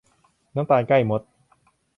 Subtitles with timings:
[0.55, 1.21] น้ำตาลใกล้มด